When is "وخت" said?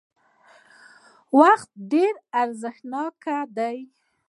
1.39-1.69